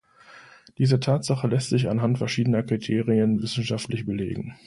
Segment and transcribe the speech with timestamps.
[0.79, 4.55] Diese Tatsache lässt sich anhand verschiedener Kriterien wissenschaftlich belegen.